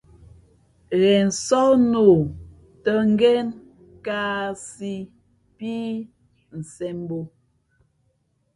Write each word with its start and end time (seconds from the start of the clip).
Ghen 0.99 1.27
sǒh 1.45 1.71
nā 1.91 1.99
ǒ 2.13 2.17
tᾱ 2.83 2.93
ngēn 3.11 3.47
kāāsǐ 4.05 4.93
pí 5.57 5.73
nsēn 6.59 6.97
bǒ. 7.07 7.19